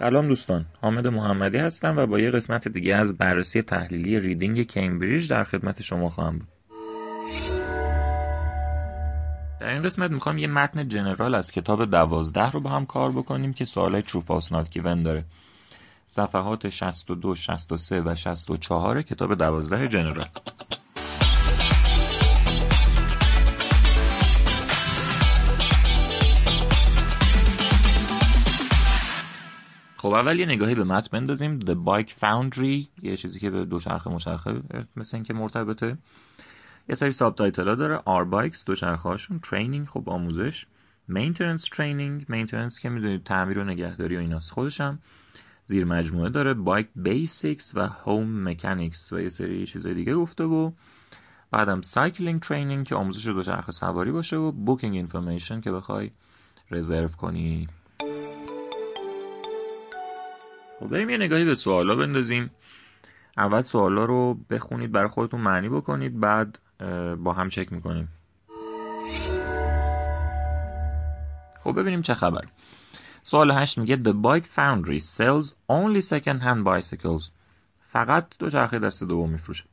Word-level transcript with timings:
سلام 0.00 0.28
دوستان 0.28 0.66
حامد 0.82 1.06
محمدی 1.06 1.58
هستم 1.58 1.96
و 1.96 2.06
با 2.06 2.18
یه 2.18 2.30
قسمت 2.30 2.68
دیگه 2.68 2.96
از 2.96 3.18
بررسی 3.18 3.62
تحلیلی 3.62 4.20
ریدینگ 4.20 4.62
کمبریج 4.66 5.30
در 5.30 5.44
خدمت 5.44 5.82
شما 5.82 6.08
خواهم 6.08 6.38
بود. 6.38 6.48
در 9.60 9.68
این 9.68 9.82
قسمت 9.82 10.10
می‌خوام 10.10 10.38
یه 10.38 10.46
متن 10.46 10.88
جنرال 10.88 11.34
از 11.34 11.52
کتاب 11.52 11.84
دوازده 11.84 12.50
رو 12.50 12.60
با 12.60 12.70
هم 12.70 12.86
کار 12.86 13.10
بکنیم 13.10 13.52
که 13.52 13.64
سوالای 13.64 14.02
ترو 14.02 14.20
فالس 14.20 14.52
نات 14.52 14.70
گیون 14.70 15.02
داره. 15.02 15.24
صفحات 16.06 16.68
62, 16.68 17.34
63 17.34 18.00
و 18.00 18.14
64 18.14 19.02
کتاب 19.02 19.34
دوازده 19.34 19.88
جنرال. 19.88 20.28
خب 30.00 30.12
اول 30.12 30.40
یه 30.40 30.46
نگاهی 30.46 30.74
به 30.74 30.84
متن 30.84 31.08
بندازیم. 31.12 31.60
The 31.60 31.74
Bike 31.86 32.10
Foundry 32.20 32.86
یه 33.02 33.16
چیزی 33.16 33.40
که 33.40 33.50
به 33.50 33.64
دوچرخه 33.64 34.10
مچرخه 34.10 34.62
مثل 34.96 35.16
اینکه 35.16 35.34
مرتبطه. 35.34 35.98
یه 36.88 36.94
سری 36.94 37.12
ساب 37.12 37.34
تایتل 37.34 37.68
ها 37.68 37.74
داره. 37.74 37.98
R 37.98 38.32
Bikes 38.32 38.64
دوچرخه 38.64 39.08
هاشون 39.08 39.40
Training 39.44 39.88
خب 39.88 40.10
آموزش. 40.10 40.66
Maintenance 41.10 41.64
Training 41.64 42.24
Maintenance 42.30 42.80
که 42.80 42.88
می‌دونید 42.88 43.24
تعمیر 43.24 43.58
و 43.58 43.64
نگهداری 43.64 44.16
و 44.16 44.20
ایناست. 44.20 44.50
خودش 44.50 44.80
هم 44.80 44.98
زیر 45.66 45.84
مجموعه 45.84 46.30
داره. 46.30 46.54
Bike 46.54 47.06
Basics 47.08 47.74
و 47.74 47.88
Home 47.88 48.48
Mechanics 48.48 49.12
و 49.12 49.20
یه 49.20 49.28
سری 49.28 49.66
چیزای 49.66 49.94
دیگه 49.94 50.14
گفته 50.14 50.44
و 50.44 50.70
بعدم 51.50 51.80
Cycling 51.80 52.46
Training 52.46 52.84
که 52.84 52.94
آموزش 52.94 53.26
دوچرخه 53.26 53.72
سواری 53.72 54.12
باشه 54.12 54.36
و 54.36 54.52
Booking 54.66 55.08
Information 55.08 55.60
که 55.60 55.72
بخوای 55.72 56.10
رزرو 56.70 57.08
کنی. 57.08 57.68
خب 60.80 60.86
بریم 60.86 61.10
یه 61.10 61.16
نگاهی 61.16 61.44
به 61.44 61.54
سوالا 61.54 61.94
بندازیم. 61.94 62.50
اول 63.36 63.62
سوالا 63.62 64.04
رو 64.04 64.34
بخونید 64.50 64.92
برای 64.92 65.08
خودتون 65.08 65.40
معنی 65.40 65.68
بکنید 65.68 66.20
بعد 66.20 66.58
با 67.18 67.32
هم 67.32 67.48
چک 67.48 67.72
می‌کنیم. 67.72 68.08
خب 71.64 71.80
ببینیم 71.80 72.02
چه 72.02 72.14
خبر. 72.14 72.44
سوال 73.22 73.50
هشت 73.50 73.78
میگه 73.78 73.96
The 73.96 74.14
Bike 74.24 74.46
Foundry 74.46 75.00
sells 75.00 75.46
only 75.70 76.00
second 76.00 76.40
hand 76.42 76.64
bicycles. 76.64 77.30
فقط 77.80 78.38
دو 78.38 78.50
چرخه 78.50 78.78
دست 78.78 79.04
دوم 79.04 79.30
میفروشه. 79.30 79.64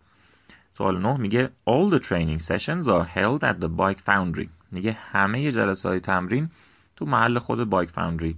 سوال 0.72 1.02
نه 1.02 1.18
میگه 1.18 1.50
All 1.70 1.94
the 1.94 2.00
training 2.00 2.44
sessions 2.44 2.88
are 2.88 3.06
held 3.16 3.44
at 3.44 3.64
the 3.64 3.70
Bike 3.78 4.02
Foundry. 4.08 4.48
میگه 4.72 4.92
همه 4.92 5.52
جلسه 5.52 5.90
های 5.90 6.00
تمرین 6.00 6.50
تو 6.96 7.06
محل 7.06 7.40
خود 7.40 7.70
Bike 7.70 7.90
Foundry 7.90 8.34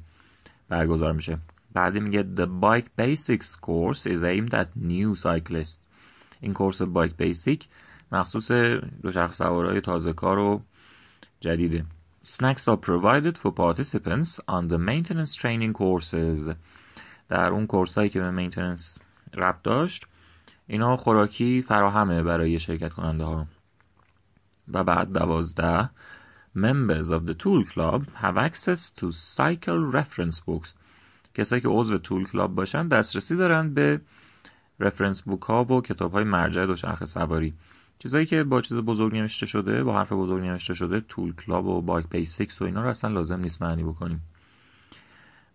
برگزار 0.70 1.14
میشه. 1.14 1.38
بعدی 1.74 2.00
میگه 2.00 2.26
The 2.36 2.48
Bike 2.64 2.90
Basics 3.00 3.56
course 3.56 4.06
is 4.06 4.24
aimed 4.24 4.54
at 4.54 4.68
new 4.76 5.16
cyclists 5.16 5.80
این 6.42 6.54
کورس 6.54 6.82
بایک 6.82 7.16
بیسیک 7.16 7.68
مخصوص 8.12 8.52
دوچرخه 9.02 9.34
سوارای 9.34 9.82
تازه 9.82 10.14
کار 10.14 10.40
و 10.40 10.62
جدیده 11.40 11.86
Snacks 12.26 12.68
are 12.68 12.78
provided 12.78 13.38
for 13.38 13.52
participants 13.52 14.40
on 14.48 14.68
the 14.68 14.78
maintenance 14.78 15.34
training 15.36 15.74
courses 15.74 16.56
در 17.30 17.50
اون 17.50 17.68
کورس 17.68 17.96
هایی 17.98 18.10
که 18.10 18.20
به 18.20 18.50
maintenance 18.50 19.00
ربط 19.34 19.62
داشت 19.64 20.06
اینا 20.68 20.96
خوراکی 20.96 21.62
فراهمه 21.62 22.24
برای 22.24 22.60
شرکت 22.60 22.94
کننده 22.94 23.24
ها 23.24 23.48
و 24.68 24.84
بعد 24.84 25.14
دوازده 25.14 25.90
Members 26.58 27.12
of 27.12 27.28
the 27.28 27.36
Tool 27.36 27.64
Club 27.64 28.08
have 28.24 28.38
access 28.38 28.90
to 28.90 29.12
cycle 29.12 29.80
reference 29.98 30.40
books 30.40 30.74
کسایی 31.34 31.62
که 31.62 31.68
عضو 31.68 31.98
tool 31.98 32.26
club 32.26 32.56
باشن 32.56 32.88
دسترسی 32.88 33.36
دارن 33.36 33.74
به 33.74 34.02
reference 34.80 35.22
book 35.22 35.42
ها 35.42 35.64
و 35.64 35.82
کتاب 35.82 36.12
های 36.12 36.24
مرجع 36.24 36.66
دوچرخه 36.66 37.06
سواری. 37.06 37.54
چیزایی 38.00 38.26
که 38.26 38.44
با 38.44 38.62
چیز 38.62 38.78
بزرگ 38.78 39.16
نوشته 39.16 39.46
شده 39.46 39.84
با 39.84 39.94
حرف 39.94 40.12
بزرگ 40.12 40.44
نوشته 40.44 40.74
شده 40.74 41.00
Tool 41.00 41.36
Club 41.36 41.66
و 41.66 41.82
Bike 41.82 42.10
Basics 42.10 42.62
و 42.62 42.66
اینا 42.66 42.84
رو 42.84 42.90
اصلا 42.90 43.10
لازم 43.12 43.40
نیست 43.40 43.62
معنی 43.62 43.84
بکنیم. 43.84 44.22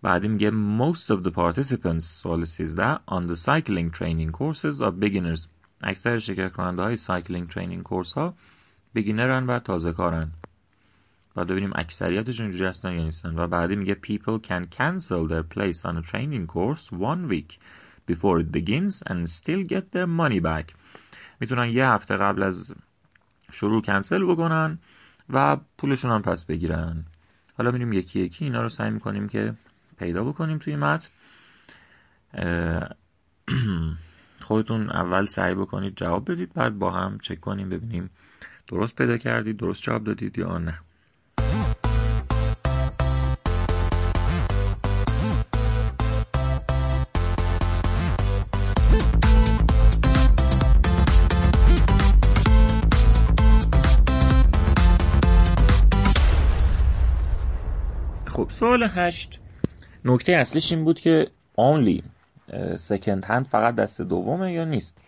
بعدی 0.03 0.29
میگه 0.29 0.51
most 0.51 1.07
of 1.07 1.27
the 1.27 1.31
participants 1.31 1.99
سوال 1.99 2.45
13 2.45 2.95
on 2.95 3.27
the 3.27 3.37
cycling 3.37 3.91
training 3.99 4.33
courses 4.33 4.81
are 4.81 5.05
beginners. 5.05 5.49
اکثر 5.81 6.19
شرکت 6.19 6.53
کننده 6.53 6.83
های 6.83 6.97
cycling 6.97 7.53
training 7.55 7.83
کورس 7.83 8.13
ها 8.13 8.35
بگینرن 8.95 9.47
و 9.47 9.59
تازه 9.59 9.93
کارن 9.93 10.33
و 11.37 11.45
ببینیم 11.45 11.73
اکثریتشون 11.75 12.47
اینجوری 12.47 12.69
هستن 12.69 12.93
یا 12.93 13.05
نیستن. 13.05 13.39
و 13.39 13.47
بعدی 13.47 13.77
میگه 13.77 13.95
people 13.95 14.47
can 14.47 14.67
cancel 14.77 15.29
their 15.29 15.57
place 15.57 15.85
on 15.85 15.97
a 15.97 16.03
training 16.03 16.47
course 16.47 16.93
one 16.93 17.29
week 17.29 17.59
before 18.07 18.41
it 18.41 18.53
begins 18.53 19.03
and 19.11 19.29
still 19.29 19.63
get 19.65 19.93
their 19.93 20.07
money 20.07 20.41
back. 20.41 20.75
می‌تونن 21.41 21.69
یه 21.69 21.89
هفته 21.89 22.17
قبل 22.17 22.43
از 22.43 22.75
شروع 23.53 23.83
کنسل 23.83 24.25
بکنن 24.25 24.79
و 25.31 25.57
پولشون 25.79 26.11
هم 26.11 26.23
پس 26.23 26.45
بگیرن. 26.45 27.05
حالا 27.59 27.71
میریم 27.71 27.93
یکی 27.93 28.21
یکی 28.21 28.45
اینا 28.45 28.63
رو 28.63 28.69
سعی 28.69 28.91
می‌کنیم 28.91 29.29
که 29.29 29.55
پیدا 29.99 30.25
بکنیم 30.25 30.59
توی 30.59 30.77
متن. 30.77 31.09
خودتون 34.41 34.91
اول 34.91 35.27
سعی 35.27 35.55
بکنید 35.55 35.97
جواب 35.97 36.33
بدید 36.33 36.53
بعد 36.53 36.79
با 36.79 36.91
هم 36.91 37.19
چک 37.19 37.41
کنیم 37.41 37.69
ببینیم 37.69 38.11
درست 38.67 38.97
پیدا 38.97 39.19
کردید 39.19 39.57
درست 39.57 39.83
جواب 39.83 40.05
دادید 40.05 40.39
یا 40.39 40.59
نه. 40.59 40.79
سوال 58.55 58.89
هشت. 58.91 59.41
نکته 60.05 60.33
اصلیش 60.33 60.73
این 60.73 60.85
بود 60.85 61.01
که 61.01 61.31
only 61.59 62.03
second 62.77 63.25
hand 63.25 63.47
فقط 63.47 63.75
دست 63.75 64.03
دومه 64.03 64.53
یا 64.53 64.65
نیست؟ 64.65 64.99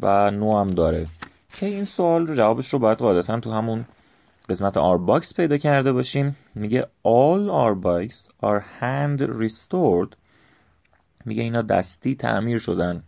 و 0.00 0.30
نو 0.30 0.58
هم 0.58 0.66
داره. 0.66 1.06
که 1.54 1.66
این 1.66 1.84
سوال 1.84 2.26
رو 2.26 2.34
جوابش 2.34 2.68
رو 2.68 2.78
باید 2.78 2.98
قاعدتا 2.98 3.40
تو 3.40 3.52
همون 3.52 3.84
قسمت 4.48 4.76
our 4.76 4.98
bikes 4.98 5.34
پیدا 5.34 5.58
کرده 5.58 5.92
باشیم. 5.92 6.36
میگه 6.54 6.88
all 7.04 7.48
our 7.48 7.84
bikes 7.84 8.46
are 8.46 8.60
hand 8.80 9.20
restored. 9.20 10.16
میگه 11.24 11.42
اینا 11.42 11.62
دستی 11.62 12.14
تعمیر 12.14 12.58
شدن. 12.58 13.02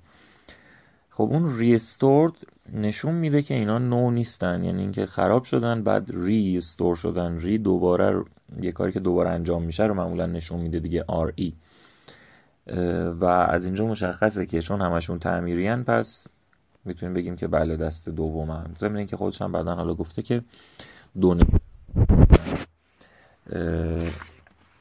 خب 1.10 1.22
اون 1.22 1.58
restored 1.58 2.32
نشون 2.72 3.14
میده 3.14 3.42
که 3.42 3.54
اینا 3.54 3.78
نو 3.78 4.10
نیستن. 4.10 4.64
یعنی 4.64 4.80
اینکه 4.80 5.06
خراب 5.06 5.44
شدن 5.44 5.82
بعد 5.82 6.10
restore 6.14 6.96
شدن. 6.96 7.38
re 7.38 7.58
دوباره 7.58 8.24
یه 8.60 8.72
کاری 8.72 8.92
که 8.92 9.00
دوباره 9.00 9.30
انجام 9.30 9.62
میشه 9.62 9.84
رو 9.84 9.94
معمولا 9.94 10.26
نشون 10.26 10.60
میده 10.60 10.78
دیگه 10.78 11.04
ای. 11.34 11.52
و 13.20 13.24
از 13.24 13.64
اینجا 13.64 13.86
مشخصه 13.86 14.46
که 14.46 14.60
چون 14.60 14.80
همشون 14.80 15.18
تعمیریان 15.18 15.84
پس 15.84 16.26
می‌تونیم 16.84 17.14
بگیم 17.14 17.36
که 17.36 17.48
بله 17.48 17.76
دست 17.76 18.08
دوم 18.08 18.50
هم 18.50 18.76
ضمن 18.80 18.96
اینکه 18.96 19.16
خودش 19.16 19.42
هم 19.42 19.52
بعدا 19.52 19.74
حالا 19.74 19.94
گفته 19.94 20.22
که 20.22 20.42
دونه 21.20 21.44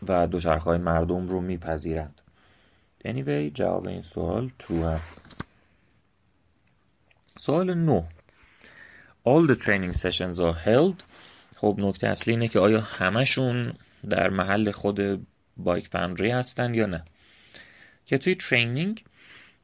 و 0.08 0.28
دوچرخه 0.28 0.78
مردم 0.78 1.28
رو 1.28 1.42
میپذیرند. 1.42 2.22
Anyway 3.06 3.52
جواب 3.54 3.88
این 3.88 4.02
سوال 4.02 4.52
true 4.64 4.72
هست 4.72 5.14
سوال 7.40 7.74
9 7.74 8.04
All 9.26 9.48
the 9.48 9.56
training 9.56 9.94
sessions 9.94 10.40
are 10.40 10.54
held 10.54 11.04
خب 11.60 11.76
نکته 11.78 12.08
اصلی 12.08 12.34
اینه 12.34 12.48
که 12.48 12.60
آیا 12.60 12.82
همشون 12.82 13.74
در 14.10 14.30
محل 14.30 14.72
خود 14.72 15.28
بایک 15.58 15.88
فاندری 15.88 16.30
هستن 16.30 16.74
یا 16.74 16.86
نه؟ 16.86 17.04
که 18.06 18.18
توی 18.18 18.36
ترینینگ 18.36 19.04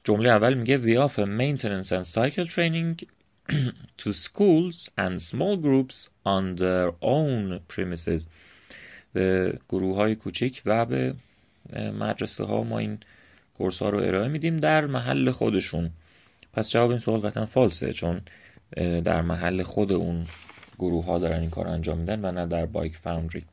جمله 0.03 0.29
اول 0.29 0.53
میگه 0.53 0.77
we 0.77 1.09
offer 1.09 1.25
maintenance 1.25 1.91
and 1.91 2.05
cycle 2.05 2.47
training 2.47 3.07
to 4.01 4.13
schools 4.13 4.89
and 4.97 5.21
small 5.21 5.55
groups 5.57 6.07
on 6.25 6.55
their 6.55 6.91
own 7.01 7.59
premises. 7.67 8.21
به 9.13 9.59
گروه 9.69 9.95
های 9.95 10.15
کوچیک 10.15 10.61
و 10.65 10.85
به 10.85 11.15
مدرسه 11.75 12.43
ها 12.43 12.63
ما 12.63 12.79
این 12.79 12.99
کورس 13.57 13.79
ها 13.79 13.89
رو 13.89 13.99
ارائه 13.99 14.27
میدیم 14.27 14.57
در 14.57 14.85
محل 14.85 15.31
خودشون. 15.31 15.89
پس 16.53 16.69
جواب 16.69 16.89
این 16.89 16.99
سوال 16.99 17.19
قطعا 17.19 17.45
false 17.45 17.85
ه 17.85 17.93
چون 17.93 18.21
در 19.03 19.21
محل 19.21 19.63
خود 19.63 19.91
اون 19.91 20.25
گروه 20.79 21.05
ها 21.05 21.19
دارن 21.19 21.39
این 21.39 21.49
کار 21.49 21.67
انجام 21.67 21.97
میدن 21.97 22.25
و 22.25 22.31
نه 22.31 22.45
در 22.45 22.65
Bike 22.65 22.97
Foundry. 22.97 23.45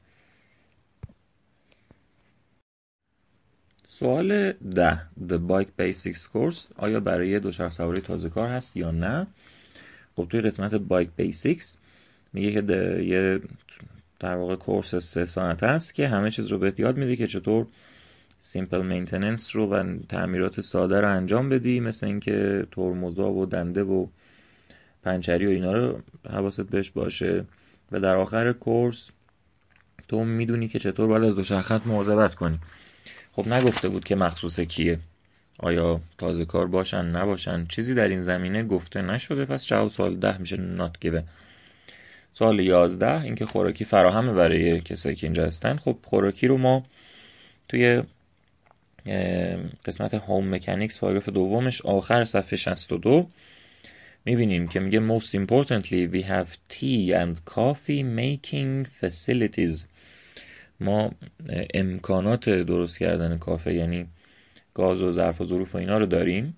سوال 3.87 4.53
ده. 4.53 5.01
The 5.29 5.39
Bike 5.51 5.73
Basics 5.81 6.23
Course 6.35 6.73
آیا 6.77 7.01
برای 7.01 7.41
دوچرخه 7.41 7.75
سواری 7.75 8.01
تازه 8.01 8.31
کار 8.31 8.49
هست 8.49 8.77
یا 8.77 8.91
نه؟ 8.91 9.27
خب 10.17 10.27
توی 10.31 10.41
قسمت 10.41 10.75
Bike 10.75 11.11
Basics 11.17 11.77
میگه 12.33 12.53
که 12.53 12.75
یه 13.03 13.41
در 14.21 14.35
واقع 14.35 14.57
course 14.57 14.95
سه 14.95 15.25
ساعت 15.25 15.63
هست 15.63 15.95
که 15.95 16.09
همه 16.09 16.31
چیز 16.31 16.47
رو 16.47 16.59
بهت 16.59 16.81
یاد 16.81 16.97
میده 16.97 17.17
که 17.17 17.27
چطور 17.27 17.67
simple 18.41 18.83
maintenance 18.83 19.57
رو 19.57 19.67
و 19.67 19.99
تعمیرات 20.09 20.61
ساده 20.61 21.01
رو 21.01 21.09
انجام 21.09 21.49
بدی 21.49 21.81
مثل 21.81 22.07
اینکه 22.07 22.67
ترمزا 22.73 23.33
و 23.33 23.47
دنده 23.47 23.83
و 23.83 24.07
پنچری 25.03 25.47
و 25.47 25.51
اینا 25.51 25.73
رو 25.73 26.01
حواست 26.31 26.61
بهش 26.61 26.91
باشه. 26.91 27.45
و 27.93 28.01
در 28.01 28.17
آخر 28.17 28.53
course 28.53 29.11
تو 30.09 30.25
می‌دونی 30.25 30.69
که 30.69 30.79
چطور 30.79 31.07
باید 31.07 31.25
از 31.25 31.37
دوچرخت 31.37 31.87
مواظبت 31.87 32.35
کنی. 32.35 32.59
خب 33.33 33.49
نگفته 33.49 33.89
بود 33.89 34.05
که 34.05 34.15
مخصوص 34.15 34.61
کیه؟ 34.61 34.99
آیا 35.59 36.01
تازه 36.19 36.45
کار 36.45 36.67
باشن 36.67 37.05
نباشن؟ 37.05 37.67
چیزی 37.67 37.95
در 37.95 38.09
این 38.09 38.23
زمینه 38.23 38.63
گفته 38.63 39.03
نشده. 39.03 39.45
پس 39.45 39.67
جواب 39.67 39.89
سوال 39.89 40.17
ده 40.17 40.39
میشه 40.39 40.57
not 40.57 41.01
given 41.01 41.23
سوال 42.33 42.61
یازده 42.61 43.23
اینکه 43.23 43.47
خوراکی 43.47 43.85
فراهمه 43.85 44.33
برای 44.33 44.81
کسایی 44.81 45.17
که 45.17 45.27
اینجا 45.27 45.45
هستن. 45.45 45.77
خب 45.77 45.97
خوراکی 46.05 46.47
رو 46.47 46.59
ما 46.59 46.85
توی 47.69 48.03
قسمت 49.85 50.15
هوم 50.15 50.55
مکانیکس 50.55 51.01
پاراگراف 51.01 51.29
دومش 51.29 51.83
آخر 51.83 52.25
صفحه 52.25 52.57
62 52.57 53.29
می‌بینیم 54.25 54.69
که 54.69 54.81
میگه 54.81 55.01
most 55.01 55.35
importantly 55.35 56.13
we 56.13 56.23
have 56.23 56.49
tea 56.69 57.13
and 57.13 57.53
coffee 57.55 58.03
making 58.03 58.87
facilities. 59.03 59.87
ما 60.81 61.13
امکانات 61.75 62.49
درست 62.49 62.99
کردن 62.99 63.39
کافه 63.39 63.75
یعنی 63.75 64.07
گاز 64.75 65.03
و 65.03 65.13
ظرف 65.13 65.41
و 65.41 65.45
ظروف 65.45 65.75
و 65.75 65.79
اینا 65.79 65.99
رو 65.99 66.07
داریم 66.07 66.57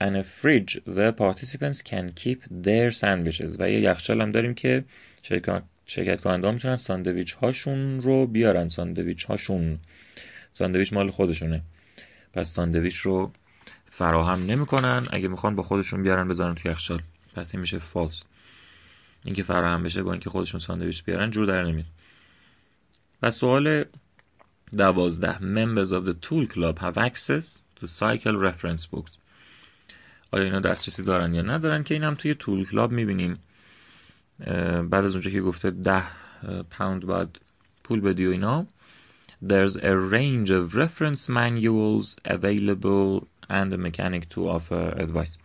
and 0.00 0.16
a 0.16 0.24
fridge 0.42 0.72
where 0.86 1.12
participants 1.12 1.82
can 1.82 2.12
keep 2.22 2.38
their 2.64 2.90
sandwiches. 2.90 3.56
و 3.58 3.70
یه 3.70 3.80
یخچال 3.80 4.20
هم 4.20 4.32
داریم 4.32 4.54
که 4.54 4.84
شرکت 5.86 6.20
کننده 6.20 6.46
ها 6.46 6.52
می‌تونن 6.52 6.76
ساندویچ 6.76 7.32
هاشون 7.32 8.02
رو 8.02 8.26
بیارن 8.26 8.68
ساندویچ 8.68 9.24
هاشون 9.24 9.78
ساندویچ 10.52 10.92
مال 10.92 11.10
خودشونه. 11.10 11.62
پس 12.32 12.52
ساندویچ 12.52 12.96
رو 12.96 13.32
فراهم 13.94 14.46
نمی‌کنن. 14.46 15.06
اگه 15.10 15.28
می‌خوان 15.28 15.56
با 15.56 15.62
خودشون 15.62 16.02
بیارن 16.02 16.28
بذارن 16.28 16.54
تو 16.54 16.68
یخچال. 16.68 17.02
پس 17.34 17.54
این 17.54 17.60
میشه 17.60 17.78
false 17.78 18.22
اینکه 19.24 19.42
فراهم 19.42 19.82
بشه 19.82 20.02
با 20.02 20.12
اینکه 20.12 20.30
خودشون 20.30 20.60
ساندویچ 20.60 21.04
بیارن 21.04 21.30
جور 21.30 21.46
در 21.46 21.62
نمیاد. 21.62 21.86
و 23.22 23.30
سوال 23.30 23.84
دوازده. 24.76 25.38
Members 25.38 25.88
of 25.88 26.06
the 26.08 26.14
tool 26.26 26.46
club 26.54 26.78
have 26.78 26.96
access 26.96 27.60
to 27.80 27.86
cycle 27.86 28.36
reference 28.48 28.86
books. 28.94 29.12
آیا 30.30 30.44
اینا 30.44 30.60
دسترسی 30.60 31.02
دارن 31.02 31.34
یا 31.34 31.42
ندارن 31.42 31.82
که 31.82 31.94
این 31.94 32.04
هم 32.04 32.14
توی 32.14 32.34
tool 32.34 32.64
club 32.64 32.92
می‌بینیم. 32.92 33.38
بعد 34.90 34.94
از 34.94 35.12
اونجا 35.12 35.30
که 35.30 35.40
گفته 35.40 35.70
ده 35.70 36.04
پوند 36.70 37.06
باید 37.06 37.40
پول 37.84 38.00
بدی 38.00 38.26
و 38.26 38.30
اینا. 38.30 38.66
There's 39.44 39.76
a 39.76 39.94
range 40.12 40.50
of 40.50 40.74
reference 40.74 41.28
manuals 41.28 42.16
available 42.24 43.26
and 43.50 43.76
mechanic 43.76 44.28
to 44.34 44.48
offer 44.48 44.94
advice. 44.98 45.38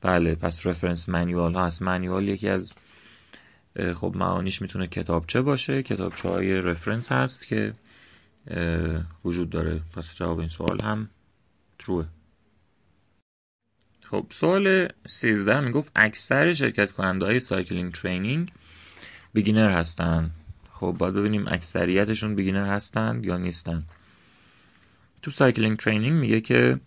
بله 0.00 0.34
پس 0.34 0.60
reference 0.60 1.08
manual 1.08 1.56
هست. 1.56 1.82
Manual 1.82 2.22
یکی 2.22 2.48
از 2.48 2.72
خب 3.94 4.12
معانیش 4.16 4.62
می‌تونه 4.62 4.86
کتابچه 4.86 5.42
باشه. 5.42 5.82
کتابچه 5.82 6.28
های 6.28 6.60
رفرنس 6.60 7.12
هست 7.12 7.46
که 7.46 7.74
وجود 9.24 9.50
داره. 9.50 9.80
پس 9.96 10.16
جواب 10.16 10.38
این 10.38 10.48
سوال 10.48 10.82
هم 10.82 11.08
تروه 11.78 12.06
خب 14.02 14.26
سوال 14.30 14.88
13 15.06 15.60
می‌گفت 15.60 15.92
اکثر 15.96 16.54
شرکت 16.54 16.92
کننده 16.92 17.26
های 17.26 17.40
cycling 17.40 17.92
training، 17.92 18.52
beginner 19.32 19.70
هستن. 19.70 20.30
خب 20.70 20.96
باید 20.98 21.14
ببینیم 21.14 21.48
اکثریتشون 21.48 22.34
beginner 22.34 22.66
هستن 22.66 23.20
یا 23.24 23.36
نیستن. 23.36 23.82
تو 25.22 25.30
cycling 25.30 25.76
training 25.76 26.20
میگه 26.20 26.40
که 26.40 26.80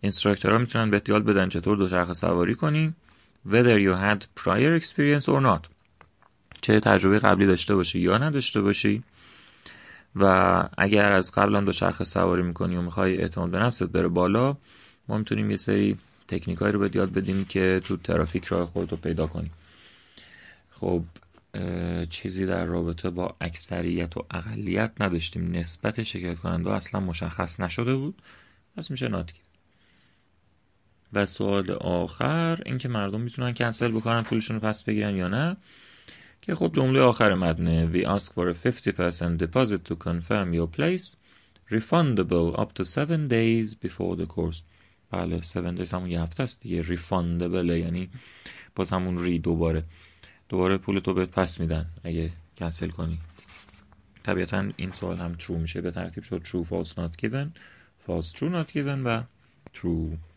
instructor 0.00 0.53
ها 0.53 0.58
می‌تونن 0.58 0.90
به 0.90 1.02
یاد 1.08 1.24
بدن 1.24 1.48
چطور 1.48 1.76
دوچرخه 1.76 2.12
سواری 2.12 2.54
کنی 2.54 2.94
whether 3.48 3.78
you 3.78 3.94
had 3.94 4.42
prior 4.44 4.80
experience 4.80 5.24
or 5.24 5.40
not. 5.46 5.68
چه 6.60 6.80
تجربه 6.80 7.18
قبلی 7.18 7.46
داشته 7.46 7.74
باشی 7.74 7.98
یا 7.98 8.18
نداشته 8.18 8.60
باشی. 8.60 9.02
و 10.16 10.24
اگر 10.78 11.12
از 11.12 11.32
قبل 11.32 11.56
هم 11.56 11.64
دوچرخه 11.64 12.04
سواری 12.04 12.42
می‌کنی 12.42 12.76
و 12.76 12.82
می‌خوای 12.82 13.16
اعتماد 13.16 13.50
به 13.50 13.58
نفست 13.58 13.82
بره 13.82 14.08
بالا 14.08 14.56
ما 15.08 15.18
می‌تونیم 15.18 15.50
یه 15.50 15.56
سری 15.56 15.96
تکنیکایی 16.28 16.72
رو 16.72 16.78
به 16.78 16.90
یاد 16.94 17.12
بدیم 17.12 17.44
که 17.44 17.80
تو 17.84 17.96
ترافیک 17.96 18.44
راه 18.44 18.66
خودت 18.66 18.90
رو 18.90 18.96
پیدا 18.96 19.26
کنی. 19.26 19.50
خب 20.70 21.02
چیزی 22.10 22.46
در 22.46 22.64
رابطه 22.64 23.10
با 23.10 23.36
اکثریت 23.40 24.16
و 24.16 24.24
اقلیت 24.30 24.92
نداشتیم. 25.00 25.56
نسبت 25.56 26.02
شرکت 26.02 26.38
کننده 26.38 26.70
اصلا 26.70 27.00
مشخص 27.00 27.60
نشده 27.60 27.94
بود. 27.94 28.14
پس 28.76 28.90
میشه 28.90 29.08
ناتگیر 29.08 29.45
و 31.12 31.26
سوال 31.26 31.70
آخر 31.70 32.62
اینکه 32.66 32.88
مردم 32.88 33.20
می‌تونن 33.20 33.54
کنسل 33.54 33.92
بکنن 33.92 34.22
پولشون 34.22 34.56
رو 34.56 34.68
پس 34.68 34.84
بگیرن 34.84 35.16
یا 35.16 35.28
نه؟ 35.28 35.56
که 36.42 36.54
خب 36.54 36.72
جمله 36.74 37.00
آخر 37.00 37.34
مدنه 37.34 37.92
We 37.92 38.06
ask 38.18 38.32
for 38.32 38.48
a 38.48 38.54
50% 38.54 39.38
deposit 39.38 39.84
to 39.88 39.96
confirm 39.96 40.54
your 40.54 40.68
place 40.78 41.16
refundable 41.70 42.58
up 42.58 42.72
to 42.74 42.84
7 42.84 43.28
days 43.28 43.74
before 43.74 44.16
the 44.16 44.26
course. 44.26 44.62
بله 45.10 45.40
7 45.42 45.76
days 45.76 45.94
همون 45.94 46.10
یه 46.10 46.20
هفته 46.20 46.42
است 46.42 46.60
دیگه. 46.60 46.82
Refundable 46.82 47.70
یعنی 47.70 48.10
باز 48.74 48.90
همون 48.90 49.18
ری 49.18 49.38
دوباره. 49.38 49.84
دوباره 50.48 50.78
پول 50.78 50.98
تو 50.98 51.14
بهت 51.14 51.30
پس 51.30 51.60
میدن 51.60 51.86
اگه 52.04 52.30
کنسل 52.58 52.88
کنی. 52.88 53.18
طبیعتا 54.22 54.68
این 54.76 54.92
سوال 54.92 55.16
هم 55.16 55.34
true 55.34 55.50
میشه 55.50 55.80
به 55.80 55.90
ترتیب 55.90 56.24
شد 56.24 56.42
true 56.44 56.66
false 56.70 56.90
not 56.90 57.22
given. 57.22 57.46
false 58.06 58.32
true 58.32 58.50
not 58.50 58.74
given 58.74 59.04
و 59.04 59.22
true. 59.74 60.35